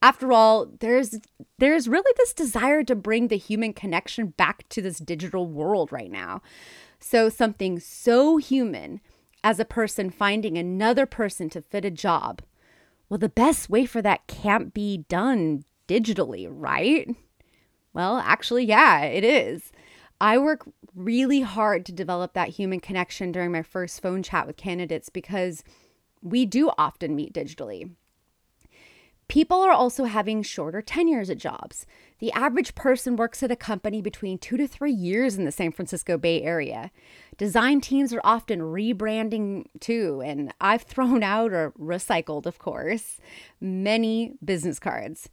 After 0.00 0.32
all, 0.32 0.66
there's 0.78 1.16
there's 1.58 1.88
really 1.88 2.12
this 2.16 2.32
desire 2.32 2.84
to 2.84 2.94
bring 2.94 3.28
the 3.28 3.36
human 3.36 3.72
connection 3.72 4.28
back 4.28 4.68
to 4.68 4.80
this 4.80 4.98
digital 4.98 5.46
world 5.46 5.90
right 5.90 6.10
now. 6.10 6.40
So 7.00 7.28
something 7.28 7.80
so 7.80 8.36
human 8.36 9.00
as 9.42 9.58
a 9.58 9.64
person 9.64 10.10
finding 10.10 10.56
another 10.56 11.06
person 11.06 11.50
to 11.50 11.62
fit 11.62 11.84
a 11.84 11.90
job. 11.90 12.42
Well, 13.08 13.18
the 13.18 13.28
best 13.28 13.70
way 13.70 13.86
for 13.86 14.02
that 14.02 14.26
can't 14.26 14.74
be 14.74 14.98
done 15.08 15.64
digitally, 15.88 16.46
right? 16.48 17.08
Well, 17.92 18.18
actually, 18.18 18.64
yeah, 18.66 19.02
it 19.02 19.24
is. 19.24 19.72
I 20.20 20.38
work 20.38 20.68
really 20.94 21.40
hard 21.40 21.86
to 21.86 21.92
develop 21.92 22.34
that 22.34 22.50
human 22.50 22.80
connection 22.80 23.32
during 23.32 23.52
my 23.52 23.62
first 23.62 24.02
phone 24.02 24.22
chat 24.22 24.46
with 24.46 24.56
candidates 24.56 25.08
because 25.08 25.64
we 26.20 26.44
do 26.44 26.70
often 26.76 27.14
meet 27.14 27.32
digitally. 27.32 27.90
People 29.28 29.60
are 29.60 29.72
also 29.72 30.04
having 30.04 30.42
shorter 30.42 30.80
tenures 30.80 31.28
at 31.28 31.36
jobs. 31.36 31.86
The 32.18 32.32
average 32.32 32.74
person 32.74 33.14
works 33.14 33.42
at 33.42 33.50
a 33.50 33.56
company 33.56 34.00
between 34.00 34.38
two 34.38 34.56
to 34.56 34.66
three 34.66 34.92
years 34.92 35.36
in 35.36 35.44
the 35.44 35.52
San 35.52 35.70
Francisco 35.70 36.16
Bay 36.16 36.42
Area. 36.42 36.90
Design 37.36 37.82
teams 37.82 38.14
are 38.14 38.22
often 38.24 38.60
rebranding 38.60 39.66
too, 39.80 40.22
and 40.24 40.54
I've 40.62 40.82
thrown 40.88 41.22
out 41.22 41.52
or 41.52 41.72
recycled, 41.78 42.46
of 42.46 42.58
course, 42.58 43.18
many 43.60 44.32
business 44.42 44.78
cards. 44.78 45.28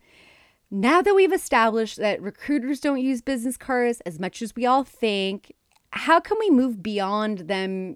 Now 0.70 1.02
that 1.02 1.16
we've 1.16 1.32
established 1.32 1.98
that 1.98 2.22
recruiters 2.22 2.82
don't 2.82 3.02
use 3.02 3.22
business 3.22 3.56
cards 3.56 4.02
as 4.02 4.20
much 4.20 4.42
as 4.42 4.56
we 4.56 4.66
all 4.66 4.84
think, 4.84 5.54
how 5.92 6.20
can 6.20 6.38
we 6.38 6.50
move 6.50 6.84
beyond 6.84 7.48
them 7.48 7.96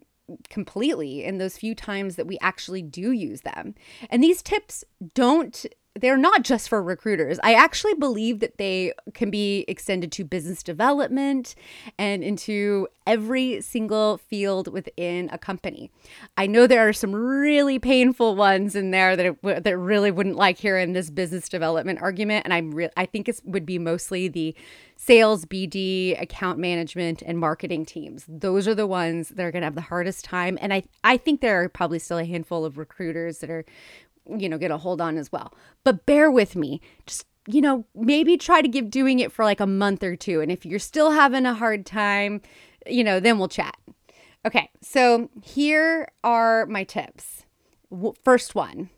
completely 0.49 1.23
in 1.23 1.37
those 1.37 1.57
few 1.57 1.75
times 1.75 2.15
that 2.15 2.27
we 2.27 2.37
actually 2.41 2.81
do 2.81 3.11
use 3.11 3.41
them. 3.41 3.75
And 4.09 4.23
these 4.23 4.41
tips 4.41 4.83
don't 5.13 5.65
they're 5.95 6.17
not 6.17 6.43
just 6.43 6.69
for 6.69 6.81
recruiters. 6.81 7.39
I 7.43 7.53
actually 7.53 7.95
believe 7.95 8.39
that 8.39 8.57
they 8.57 8.93
can 9.13 9.29
be 9.29 9.65
extended 9.67 10.11
to 10.13 10.23
business 10.23 10.63
development 10.63 11.55
and 11.97 12.23
into 12.23 12.87
every 13.07 13.59
single 13.61 14.17
field 14.17 14.71
within 14.71 15.29
a 15.31 15.37
company. 15.37 15.89
I 16.37 16.45
know 16.45 16.67
there 16.67 16.87
are 16.87 16.93
some 16.93 17.13
really 17.13 17.79
painful 17.79 18.35
ones 18.35 18.75
in 18.75 18.91
there 18.91 19.15
that 19.15 19.25
it, 19.25 19.63
that 19.63 19.77
really 19.77 20.11
wouldn't 20.11 20.35
like 20.35 20.59
hearing 20.59 20.93
this 20.93 21.09
business 21.09 21.49
development 21.49 21.99
argument, 22.01 22.45
and 22.45 22.53
I'm 22.53 22.71
re- 22.71 22.91
I 22.95 23.05
think 23.07 23.27
it 23.27 23.41
would 23.43 23.65
be 23.65 23.79
mostly 23.79 24.27
the 24.27 24.55
sales, 24.95 25.45
BD, 25.45 26.21
account 26.21 26.59
management, 26.59 27.23
and 27.23 27.39
marketing 27.39 27.85
teams. 27.85 28.25
Those 28.27 28.67
are 28.67 28.75
the 28.75 28.85
ones 28.85 29.29
that 29.29 29.43
are 29.43 29.51
going 29.51 29.61
to 29.61 29.67
have 29.67 29.75
the 29.75 29.81
hardest 29.81 30.23
time, 30.23 30.59
and 30.61 30.71
I 30.71 30.83
I 31.03 31.17
think 31.17 31.41
there 31.41 31.63
are 31.63 31.69
probably 31.69 31.99
still 31.99 32.19
a 32.19 32.25
handful 32.25 32.63
of 32.63 32.77
recruiters 32.77 33.39
that 33.39 33.49
are 33.49 33.65
you 34.37 34.49
know, 34.49 34.57
get 34.57 34.71
a 34.71 34.77
hold 34.77 35.01
on 35.01 35.17
as 35.17 35.31
well. 35.31 35.53
But 35.83 36.05
bear 36.05 36.29
with 36.29 36.55
me. 36.55 36.81
Just, 37.05 37.25
you 37.47 37.61
know, 37.61 37.85
maybe 37.95 38.37
try 38.37 38.61
to 38.61 38.67
give 38.67 38.89
doing 38.89 39.19
it 39.19 39.31
for 39.31 39.43
like 39.43 39.59
a 39.59 39.67
month 39.67 40.03
or 40.03 40.15
two. 40.15 40.41
And 40.41 40.51
if 40.51 40.65
you're 40.65 40.79
still 40.79 41.11
having 41.11 41.45
a 41.45 41.53
hard 41.53 41.85
time, 41.85 42.41
you 42.85 43.03
know, 43.03 43.19
then 43.19 43.39
we'll 43.39 43.47
chat. 43.47 43.75
Okay, 44.45 44.69
so 44.81 45.29
here 45.43 46.07
are 46.23 46.65
my 46.65 46.83
tips. 46.83 47.45
First 48.23 48.55
one 48.55 48.89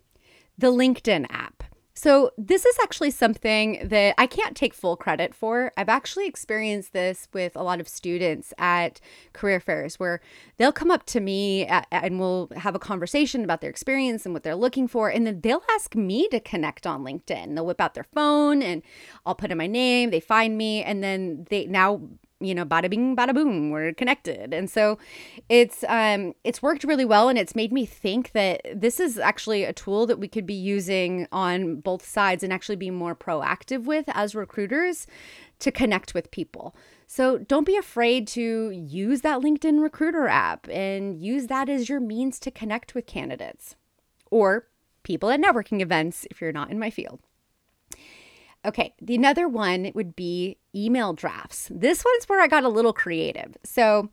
the 0.58 0.72
LinkedIn 0.72 1.26
app. 1.30 1.64
So, 2.04 2.32
this 2.36 2.66
is 2.66 2.76
actually 2.82 3.12
something 3.12 3.80
that 3.84 4.16
I 4.18 4.26
can't 4.26 4.58
take 4.58 4.74
full 4.74 4.98
credit 4.98 5.36
for. 5.36 5.72
I've 5.78 5.88
actually 5.88 6.26
experienced 6.26 6.94
this 6.94 7.28
with 7.32 7.56
a 7.56 7.62
lot 7.62 7.80
of 7.80 7.88
students 7.88 8.56
at 8.58 9.00
career 9.34 9.60
fairs 9.60 10.00
where 10.00 10.20
they'll 10.58 10.72
come 10.72 10.90
up 10.90 11.06
to 11.06 11.20
me 11.20 11.68
at, 11.68 11.86
and 11.92 12.20
we'll 12.20 12.50
have 12.56 12.74
a 12.74 12.80
conversation 12.80 13.44
about 13.44 13.62
their 13.62 13.70
experience 13.70 14.26
and 14.26 14.34
what 14.34 14.42
they're 14.42 14.56
looking 14.56 14.88
for. 14.88 15.10
And 15.10 15.28
then 15.28 15.42
they'll 15.42 15.62
ask 15.76 15.94
me 15.94 16.28
to 16.30 16.40
connect 16.40 16.88
on 16.88 17.04
LinkedIn. 17.04 17.54
They'll 17.54 17.68
whip 17.68 17.80
out 17.80 17.94
their 17.94 18.08
phone 18.16 18.64
and 18.64 18.82
I'll 19.24 19.36
put 19.36 19.52
in 19.52 19.60
my 19.60 19.68
name, 19.68 20.10
they 20.10 20.22
find 20.22 20.58
me, 20.58 20.82
and 20.82 21.04
then 21.04 21.46
they 21.52 21.68
now 21.68 22.02
you 22.42 22.56
know, 22.56 22.66
bada 22.66 22.90
bing, 22.90 23.16
bada 23.16 23.34
boom, 23.34 23.70
we're 23.70 23.94
connected. 23.94 24.54
And 24.54 24.70
so 24.70 24.98
it's 25.50 25.84
um 25.88 26.34
it's 26.44 26.62
worked 26.62 26.84
really 26.84 27.06
well 27.06 27.30
and 27.30 27.38
it's 27.38 27.56
made 27.56 27.72
me 27.72 27.86
think 27.86 28.32
that 28.32 28.62
this 28.74 29.00
is 29.00 29.18
actually 29.18 29.64
a 29.64 29.74
tool 29.74 30.06
that 30.08 30.20
we 30.20 30.28
could 30.28 30.46
be 30.46 30.54
using 30.54 31.28
on 31.32 31.78
both 31.78 32.06
sides 32.06 32.44
and 32.44 32.52
actually 32.52 32.76
be 32.76 32.90
more 32.90 33.16
proactive 33.16 33.86
with 33.86 34.06
as 34.10 34.36
recruiters 34.36 35.08
to 35.60 35.72
connect 35.72 36.14
with 36.14 36.32
people. 36.32 36.76
So 37.08 37.38
don't 37.38 37.66
be 37.66 37.78
afraid 37.78 38.28
to 38.30 38.72
use 38.72 39.22
that 39.22 39.42
LinkedIn 39.42 39.82
recruiter 39.82 40.28
app 40.28 40.68
and 40.70 41.22
use 41.22 41.48
that 41.48 41.70
as 41.70 41.90
your 41.90 42.00
means 42.00 42.40
to 42.40 42.52
connect 42.52 42.96
with 42.96 43.06
candidates 43.06 43.76
or 44.32 44.68
people 45.04 45.30
at 45.30 45.42
networking 45.42 45.82
events 45.82 46.26
if 46.32 46.42
you're 46.42 46.52
not 46.52 46.72
in 46.72 46.80
my 46.80 46.90
field. 46.90 47.20
Okay, 48.64 48.94
the 49.02 49.16
another 49.16 49.48
one 49.48 49.92
would 49.96 50.16
be 50.16 50.58
email 50.76 51.14
drafts. 51.14 51.70
This 51.72 52.06
one's 52.06 52.26
where 52.26 52.42
I 52.42 52.48
got 52.48 52.64
a 52.64 52.70
little 52.70 52.94
creative. 52.94 53.58
So 53.64 54.10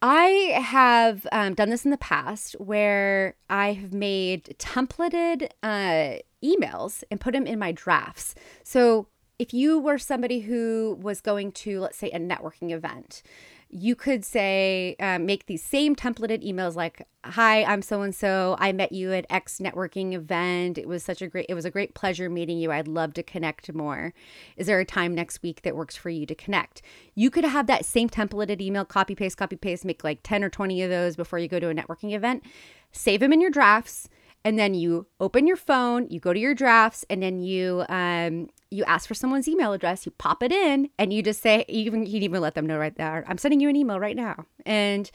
I 0.00 0.52
have 0.62 1.26
um, 1.32 1.54
done 1.54 1.70
this 1.70 1.84
in 1.84 1.90
the 1.90 1.98
past 1.98 2.54
where 2.60 3.34
I 3.50 3.72
have 3.72 3.92
made 3.92 4.54
templated 4.58 5.48
uh, 5.62 6.18
emails 6.42 7.02
and 7.10 7.20
put 7.20 7.32
them 7.32 7.46
in 7.48 7.58
my 7.58 7.72
drafts. 7.72 8.36
So 8.62 9.08
if 9.40 9.52
you 9.52 9.78
were 9.78 9.98
somebody 9.98 10.40
who 10.40 10.96
was 11.00 11.20
going 11.20 11.52
to, 11.52 11.80
let's 11.80 11.98
say, 11.98 12.10
a 12.10 12.20
networking 12.20 12.70
event, 12.70 13.22
you 13.70 13.94
could 13.94 14.24
say, 14.24 14.96
uh, 14.98 15.18
make 15.18 15.46
these 15.46 15.62
same 15.62 15.94
templated 15.94 16.46
emails 16.46 16.74
like, 16.74 17.06
Hi, 17.24 17.64
I'm 17.64 17.82
so 17.82 18.00
and 18.00 18.14
so. 18.14 18.56
I 18.58 18.72
met 18.72 18.92
you 18.92 19.12
at 19.12 19.26
X 19.28 19.58
networking 19.58 20.14
event. 20.14 20.78
It 20.78 20.88
was 20.88 21.04
such 21.04 21.20
a 21.20 21.26
great, 21.26 21.46
it 21.48 21.54
was 21.54 21.66
a 21.66 21.70
great 21.70 21.94
pleasure 21.94 22.30
meeting 22.30 22.58
you. 22.58 22.72
I'd 22.72 22.88
love 22.88 23.12
to 23.14 23.22
connect 23.22 23.74
more. 23.74 24.14
Is 24.56 24.66
there 24.66 24.80
a 24.80 24.84
time 24.84 25.14
next 25.14 25.42
week 25.42 25.62
that 25.62 25.76
works 25.76 25.96
for 25.96 26.08
you 26.08 26.24
to 26.24 26.34
connect? 26.34 26.80
You 27.14 27.30
could 27.30 27.44
have 27.44 27.66
that 27.66 27.84
same 27.84 28.08
templated 28.08 28.62
email, 28.62 28.86
copy 28.86 29.14
paste, 29.14 29.36
copy 29.36 29.56
paste, 29.56 29.84
make 29.84 30.04
like 30.04 30.20
10 30.22 30.42
or 30.42 30.48
20 30.48 30.82
of 30.82 30.90
those 30.90 31.16
before 31.16 31.38
you 31.38 31.48
go 31.48 31.60
to 31.60 31.68
a 31.68 31.74
networking 31.74 32.14
event. 32.14 32.44
Save 32.92 33.20
them 33.20 33.32
in 33.32 33.40
your 33.40 33.50
drafts 33.50 34.08
and 34.48 34.58
then 34.58 34.72
you 34.72 35.06
open 35.20 35.46
your 35.46 35.58
phone, 35.58 36.08
you 36.08 36.20
go 36.20 36.32
to 36.32 36.40
your 36.40 36.54
drafts, 36.54 37.04
and 37.10 37.22
then 37.22 37.38
you 37.38 37.84
um, 37.90 38.48
you 38.70 38.82
ask 38.84 39.06
for 39.06 39.12
someone's 39.12 39.46
email 39.46 39.74
address, 39.74 40.06
you 40.06 40.12
pop 40.12 40.42
it 40.42 40.50
in, 40.50 40.88
and 40.98 41.12
you 41.12 41.22
just 41.22 41.42
say 41.42 41.66
even 41.68 42.06
you 42.06 42.12
can 42.12 42.22
even 42.22 42.40
let 42.40 42.54
them 42.54 42.64
know 42.64 42.78
right 42.78 42.96
there, 42.96 43.26
I'm 43.28 43.36
sending 43.36 43.60
you 43.60 43.68
an 43.68 43.76
email 43.76 44.00
right 44.00 44.16
now, 44.16 44.46
and 44.64 45.10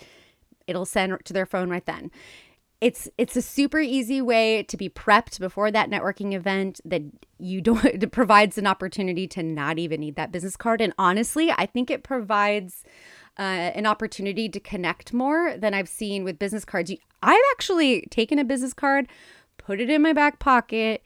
it'll 0.67 0.85
send 0.85 1.17
to 1.25 1.33
their 1.33 1.47
phone 1.47 1.71
right 1.71 1.85
then. 1.87 2.11
It's 2.79 3.09
it's 3.17 3.35
a 3.35 3.41
super 3.41 3.79
easy 3.79 4.21
way 4.21 4.61
to 4.61 4.77
be 4.77 4.87
prepped 4.87 5.39
before 5.39 5.71
that 5.71 5.89
networking 5.89 6.33
event 6.33 6.79
that 6.85 7.01
you 7.39 7.59
don't 7.59 7.83
it 7.85 8.11
provides 8.11 8.59
an 8.59 8.67
opportunity 8.67 9.25
to 9.29 9.41
not 9.41 9.79
even 9.79 10.01
need 10.01 10.15
that 10.15 10.31
business 10.31 10.55
card. 10.55 10.79
And 10.79 10.93
honestly, 10.99 11.49
I 11.49 11.65
think 11.65 11.89
it 11.89 12.03
provides 12.03 12.83
uh, 13.37 13.41
an 13.41 13.85
opportunity 13.85 14.47
to 14.49 14.59
connect 14.59 15.13
more 15.13 15.55
than 15.57 15.73
I've 15.73 15.89
seen 15.89 16.23
with 16.23 16.39
business 16.39 16.65
cards. 16.65 16.91
I've 17.21 17.41
actually 17.51 18.01
taken 18.11 18.39
a 18.39 18.43
business 18.43 18.73
card, 18.73 19.07
put 19.57 19.79
it 19.79 19.89
in 19.89 20.01
my 20.01 20.13
back 20.13 20.39
pocket, 20.39 21.03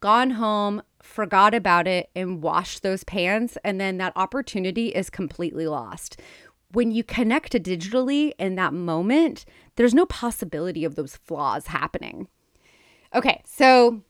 gone 0.00 0.30
home, 0.30 0.82
forgot 1.02 1.54
about 1.54 1.86
it, 1.86 2.10
and 2.14 2.42
washed 2.42 2.82
those 2.82 3.04
pants. 3.04 3.58
And 3.64 3.80
then 3.80 3.98
that 3.98 4.12
opportunity 4.16 4.88
is 4.88 5.10
completely 5.10 5.66
lost. 5.66 6.20
When 6.72 6.90
you 6.90 7.02
connect 7.02 7.52
digitally 7.52 8.32
in 8.38 8.56
that 8.56 8.74
moment, 8.74 9.44
there's 9.76 9.94
no 9.94 10.06
possibility 10.06 10.84
of 10.84 10.96
those 10.96 11.16
flaws 11.16 11.68
happening. 11.68 12.28
Okay, 13.14 13.42
so 13.46 14.02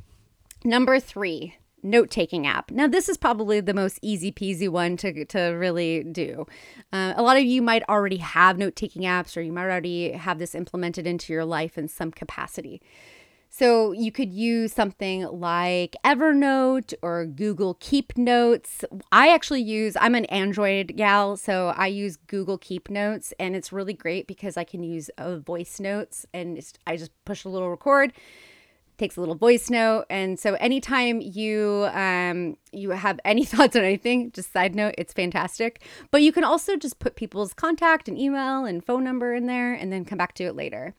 number 0.64 0.98
three, 0.98 1.56
note 1.82 2.10
taking 2.10 2.46
app. 2.46 2.70
Now, 2.70 2.86
this 2.86 3.08
is 3.08 3.16
probably 3.16 3.60
the 3.60 3.74
most 3.74 3.98
easy 4.02 4.32
peasy 4.32 4.68
one 4.68 4.96
to, 4.98 5.24
to 5.26 5.40
really 5.40 6.02
do. 6.04 6.46
Uh, 6.92 7.14
a 7.16 7.22
lot 7.22 7.36
of 7.36 7.44
you 7.44 7.62
might 7.62 7.82
already 7.88 8.18
have 8.18 8.58
note 8.58 8.76
taking 8.76 9.02
apps, 9.02 9.36
or 9.36 9.40
you 9.40 9.52
might 9.52 9.64
already 9.64 10.12
have 10.12 10.38
this 10.38 10.54
implemented 10.54 11.06
into 11.06 11.32
your 11.32 11.44
life 11.44 11.78
in 11.78 11.88
some 11.88 12.10
capacity. 12.10 12.80
So 13.50 13.92
you 13.92 14.12
could 14.12 14.32
use 14.32 14.72
something 14.72 15.22
like 15.26 15.96
Evernote 16.04 16.92
or 17.00 17.24
Google 17.24 17.74
Keep 17.80 18.18
Notes. 18.18 18.84
I 19.10 19.32
actually 19.32 19.62
use, 19.62 19.96
I'm 19.98 20.14
an 20.14 20.26
Android 20.26 20.96
gal, 20.96 21.36
so 21.36 21.72
I 21.76 21.86
use 21.86 22.16
Google 22.16 22.58
Keep 22.58 22.90
Notes, 22.90 23.32
and 23.40 23.56
it's 23.56 23.72
really 23.72 23.94
great 23.94 24.26
because 24.26 24.56
I 24.56 24.64
can 24.64 24.82
use 24.82 25.10
uh, 25.16 25.38
voice 25.38 25.80
notes 25.80 26.26
and 26.34 26.62
I 26.86 26.96
just 26.96 27.10
push 27.24 27.44
a 27.44 27.48
little 27.48 27.70
record 27.70 28.12
takes 28.98 29.16
a 29.16 29.20
little 29.20 29.34
voice 29.34 29.70
note. 29.70 30.04
And 30.10 30.38
so 30.38 30.54
anytime 30.54 31.20
you 31.20 31.88
um, 31.92 32.56
you 32.72 32.90
have 32.90 33.18
any 33.24 33.44
thoughts 33.46 33.76
on 33.76 33.84
anything, 33.84 34.32
just 34.32 34.52
side 34.52 34.74
note, 34.74 34.94
it's 34.98 35.12
fantastic. 35.12 35.82
But 36.10 36.22
you 36.22 36.32
can 36.32 36.44
also 36.44 36.76
just 36.76 36.98
put 36.98 37.16
people's 37.16 37.54
contact 37.54 38.08
and 38.08 38.18
email 38.18 38.64
and 38.64 38.84
phone 38.84 39.04
number 39.04 39.34
in 39.34 39.46
there 39.46 39.72
and 39.72 39.92
then 39.92 40.04
come 40.04 40.18
back 40.18 40.34
to 40.34 40.44
it 40.44 40.56
later. 40.56 40.94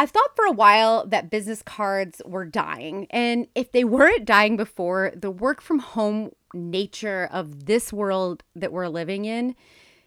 I've 0.00 0.10
thought 0.10 0.36
for 0.36 0.44
a 0.44 0.52
while 0.52 1.04
that 1.08 1.28
business 1.28 1.60
cards 1.60 2.22
were 2.24 2.44
dying. 2.44 3.08
And 3.10 3.48
if 3.56 3.72
they 3.72 3.82
weren't 3.82 4.24
dying 4.24 4.56
before, 4.56 5.12
the 5.16 5.30
work 5.30 5.60
from 5.60 5.80
home 5.80 6.30
nature 6.54 7.28
of 7.32 7.66
this 7.66 7.92
world 7.92 8.44
that 8.54 8.72
we're 8.72 8.86
living 8.86 9.24
in 9.24 9.56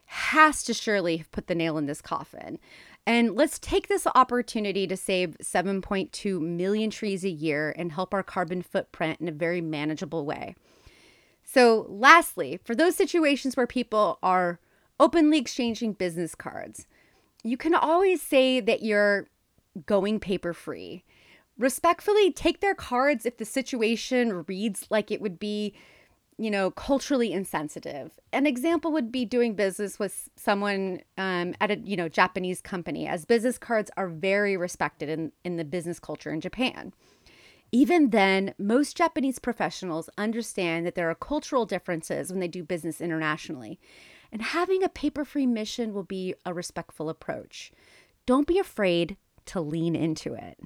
has 0.05 0.63
to 0.63 0.73
surely 0.73 1.25
put 1.31 1.47
the 1.47 1.55
nail 1.55 1.77
in 1.77 1.87
this 1.87 2.01
coffin. 2.01 2.57
And 3.05 3.35
let's 3.35 3.57
take 3.57 3.87
this 3.87 4.05
opportunity 4.13 4.85
to 4.85 4.95
save 4.95 5.37
7.2 5.41 6.39
million 6.39 6.89
trees 6.89 7.23
a 7.23 7.29
year 7.29 7.73
and 7.75 7.91
help 7.91 8.13
our 8.13 8.23
carbon 8.23 8.61
footprint 8.61 9.19
in 9.19 9.27
a 9.27 9.33
very 9.33 9.61
manageable 9.61 10.25
way. 10.25 10.55
So, 11.43 11.87
lastly, 11.89 12.59
for 12.63 12.75
those 12.75 12.95
situations 12.95 13.57
where 13.57 13.67
people 13.67 14.19
are 14.21 14.59
openly 14.99 15.39
exchanging 15.39 15.93
business 15.93 16.35
cards, 16.35 16.85
you 17.43 17.57
can 17.57 17.73
always 17.73 18.21
say 18.21 18.59
that 18.59 18.83
you're 18.83 19.27
going 19.85 20.19
paper 20.19 20.53
free. 20.53 21.03
Respectfully 21.57 22.31
take 22.31 22.61
their 22.61 22.75
cards 22.75 23.25
if 23.25 23.37
the 23.37 23.45
situation 23.45 24.45
reads 24.47 24.85
like 24.89 25.11
it 25.11 25.21
would 25.21 25.39
be 25.39 25.73
you 26.41 26.49
know, 26.49 26.71
culturally 26.71 27.31
insensitive. 27.31 28.09
An 28.33 28.47
example 28.47 28.91
would 28.91 29.11
be 29.11 29.25
doing 29.25 29.53
business 29.53 29.99
with 29.99 30.27
someone 30.35 31.01
um, 31.15 31.53
at 31.61 31.69
a, 31.69 31.77
you 31.77 31.95
know, 31.95 32.09
Japanese 32.09 32.61
company, 32.61 33.05
as 33.07 33.25
business 33.25 33.59
cards 33.59 33.91
are 33.95 34.07
very 34.07 34.57
respected 34.57 35.07
in, 35.07 35.31
in 35.43 35.57
the 35.57 35.63
business 35.63 35.99
culture 35.99 36.31
in 36.31 36.41
Japan. 36.41 36.93
Even 37.71 38.09
then, 38.09 38.55
most 38.57 38.97
Japanese 38.97 39.37
professionals 39.37 40.09
understand 40.17 40.83
that 40.87 40.95
there 40.95 41.11
are 41.11 41.15
cultural 41.15 41.67
differences 41.67 42.31
when 42.31 42.39
they 42.39 42.47
do 42.47 42.63
business 42.63 43.01
internationally. 43.01 43.79
And 44.31 44.41
having 44.41 44.81
a 44.81 44.89
paper 44.89 45.23
free 45.23 45.45
mission 45.45 45.93
will 45.93 46.03
be 46.03 46.33
a 46.43 46.55
respectful 46.55 47.07
approach. 47.07 47.71
Don't 48.25 48.47
be 48.47 48.57
afraid 48.57 49.15
to 49.45 49.61
lean 49.61 49.95
into 49.95 50.33
it. 50.33 50.59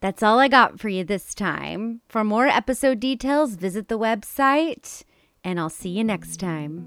That's 0.00 0.22
all 0.22 0.38
I 0.38 0.46
got 0.46 0.78
for 0.78 0.88
you 0.88 1.02
this 1.02 1.34
time. 1.34 2.02
For 2.08 2.22
more 2.22 2.46
episode 2.46 3.00
details, 3.00 3.56
visit 3.56 3.88
the 3.88 3.98
website, 3.98 5.02
and 5.42 5.58
I'll 5.58 5.68
see 5.68 5.88
you 5.88 6.04
next 6.04 6.36
time. 6.38 6.86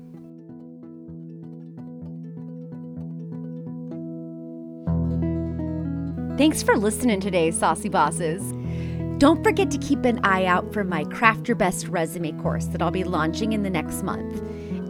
Thanks 6.37 6.63
for 6.63 6.77
listening 6.77 7.19
today, 7.19 7.51
Saucy 7.51 7.89
Bosses. 7.89 8.53
Don't 9.17 9.43
forget 9.43 9.69
to 9.71 9.77
keep 9.77 10.05
an 10.05 10.19
eye 10.23 10.45
out 10.45 10.73
for 10.73 10.83
my 10.83 11.03
Craft 11.03 11.49
Your 11.49 11.55
Best 11.55 11.89
Resume 11.89 12.31
course 12.41 12.65
that 12.67 12.81
I'll 12.81 12.91
be 12.91 13.03
launching 13.03 13.51
in 13.51 13.63
the 13.63 13.69
next 13.69 14.03
month. 14.03 14.41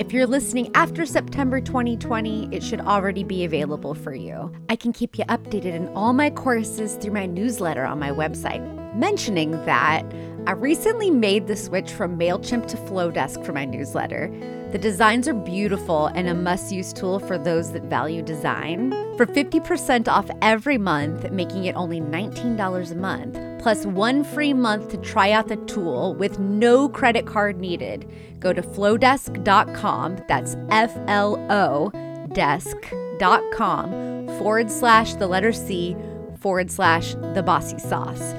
If 0.02 0.12
you're 0.12 0.26
listening 0.26 0.72
after 0.74 1.06
September 1.06 1.62
2020, 1.62 2.50
it 2.52 2.64
should 2.64 2.82
already 2.82 3.24
be 3.24 3.46
available 3.46 3.94
for 3.94 4.16
you. 4.16 4.52
I 4.68 4.76
can 4.76 4.94
keep 4.94 5.20
you 5.20 5.26
updated 5.26 5.76
in 5.76 5.90
all 5.90 6.12
my 6.12 6.32
courses 6.32 6.96
through 6.96 7.14
my 7.14 7.28
newsletter 7.28 7.86
on 7.86 8.00
my 8.00 8.10
website. 8.10 8.81
Mentioning 8.94 9.52
that, 9.66 10.04
I 10.48 10.52
recently 10.52 11.10
made 11.12 11.48
the 11.48 11.56
switch 11.56 11.92
from 11.92 12.18
MailChimp 12.18 12.68
to 12.68 12.78
Flodesk 12.78 13.46
for 13.46 13.54
my 13.54 13.64
newsletter. 13.64 14.30
The 14.72 14.78
designs 14.78 15.28
are 15.28 15.34
beautiful 15.34 16.08
and 16.08 16.28
a 16.28 16.34
must 16.34 16.72
use 16.74 16.92
tool 16.92 17.20
for 17.20 17.38
those 17.38 17.72
that 17.72 17.84
value 17.84 18.22
design. 18.22 18.92
For 19.18 19.26
50% 19.26 20.08
off 20.08 20.30
every 20.42 20.78
month, 20.78 21.32
making 21.32 21.66
it 21.66 21.76
only 21.76 22.02
$19 22.02 22.92
a 22.92 22.96
month, 22.96 23.62
plus 23.62 23.86
one 23.86 24.24
free 24.24 24.54
month 24.54 24.90
to 24.90 24.98
try 24.98 25.32
out 25.32 25.48
the 25.48 25.58
tool 25.58 26.16
with 26.16 26.40
no 26.40 26.90
credit 26.90 27.26
card 27.26 27.60
needed, 27.60 28.10
go 28.40 28.52
to 28.52 28.62
flodesk.com. 28.62 30.18
That's 30.28 30.58
F 30.70 30.98
L 31.08 31.38
O 31.50 31.92
desk.com 32.34 33.90
forward 34.40 34.72
slash 34.72 35.14
the 35.16 35.28
letter 35.28 35.52
C 35.52 35.96
forward 36.40 36.72
slash 36.72 37.14
the 37.34 37.44
bossy 37.46 37.78
sauce 37.78 38.34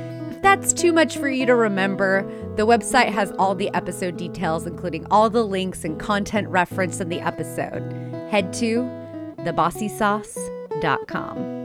that's 0.53 0.75
too 0.75 0.93
much 0.93 1.17
for 1.17 1.31
you 1.31 1.47
to 1.47 1.55
remember, 1.55 2.31
the 2.57 2.67
website 2.67 3.09
has 3.09 3.33
all 3.39 3.55
the 3.55 3.73
episode 3.73 4.19
details, 4.19 4.67
including 4.67 5.07
all 5.11 5.31
the 5.31 5.43
links 5.43 5.83
and 5.83 5.99
content 5.99 6.47
referenced 6.49 7.01
in 7.01 7.09
the 7.09 7.21
episode. 7.21 7.81
Head 8.31 8.53
to 8.55 8.83
thebossysauce.com. 9.39 11.62